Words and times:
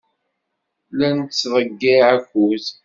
La 0.97 1.09
nettḍeyyiɛ 1.17 2.07
akud. 2.15 2.65